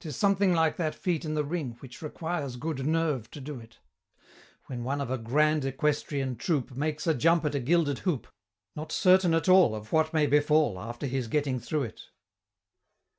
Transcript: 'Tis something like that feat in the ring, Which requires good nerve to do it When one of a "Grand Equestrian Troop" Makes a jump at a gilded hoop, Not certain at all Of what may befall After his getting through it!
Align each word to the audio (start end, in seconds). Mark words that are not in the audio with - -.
'Tis 0.00 0.16
something 0.16 0.54
like 0.54 0.78
that 0.78 0.94
feat 0.94 1.26
in 1.26 1.34
the 1.34 1.44
ring, 1.44 1.76
Which 1.80 2.00
requires 2.00 2.56
good 2.56 2.86
nerve 2.86 3.30
to 3.32 3.38
do 3.38 3.60
it 3.60 3.80
When 4.64 4.82
one 4.82 4.98
of 4.98 5.10
a 5.10 5.18
"Grand 5.18 5.62
Equestrian 5.66 6.36
Troop" 6.36 6.70
Makes 6.74 7.06
a 7.06 7.12
jump 7.12 7.44
at 7.44 7.54
a 7.54 7.60
gilded 7.60 7.98
hoop, 7.98 8.26
Not 8.74 8.90
certain 8.92 9.34
at 9.34 9.46
all 9.46 9.74
Of 9.74 9.92
what 9.92 10.14
may 10.14 10.26
befall 10.26 10.78
After 10.80 11.04
his 11.06 11.28
getting 11.28 11.60
through 11.60 11.82
it! 11.82 12.04